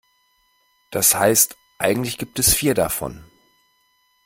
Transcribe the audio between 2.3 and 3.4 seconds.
es vier davon.